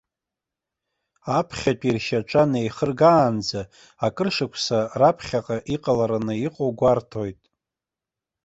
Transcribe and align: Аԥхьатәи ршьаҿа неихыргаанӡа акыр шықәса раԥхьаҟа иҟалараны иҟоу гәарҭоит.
Аԥхьатәи 1.37 1.93
ршьаҿа 1.95 2.43
неихыргаанӡа 2.51 3.61
акыр 4.05 4.29
шықәса 4.35 4.79
раԥхьаҟа 4.99 5.57
иҟалараны 5.75 6.33
иҟоу 6.45 6.71
гәарҭоит. 6.79 7.39